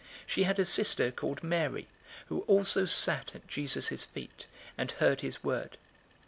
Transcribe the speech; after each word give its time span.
010:039 0.01 0.07
She 0.29 0.43
had 0.45 0.57
a 0.57 0.65
sister 0.65 1.11
called 1.11 1.43
Mary, 1.43 1.87
who 2.25 2.41
also 2.47 2.85
sat 2.85 3.35
at 3.35 3.47
Jesus' 3.47 4.03
feet, 4.03 4.47
and 4.75 4.91
heard 4.93 5.21
his 5.21 5.43
word. 5.43 5.77